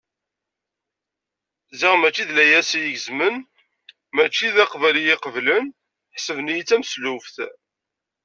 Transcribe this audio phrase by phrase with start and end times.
[1.79, 3.35] Ziɣ mačči d layas i gezmen,
[4.15, 5.65] mačči d aqbal iyi-qeblen,
[6.15, 7.35] ḥesben-iyi d tameslubt.